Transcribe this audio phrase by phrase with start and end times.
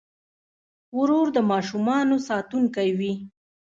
[0.97, 3.13] ورور د ماشومانو ساتونکی وي.